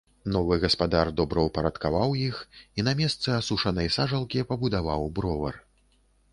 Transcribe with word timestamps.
Новы 0.35 0.55
гаспадар 0.61 1.11
добраўпарадкаваў 1.19 2.15
іх 2.29 2.41
і 2.77 2.87
на 2.89 2.95
месцы 3.03 3.29
асушанай 3.39 3.93
сажалкі 3.99 4.47
пабудаваў 4.51 5.09
бровар. 5.21 5.65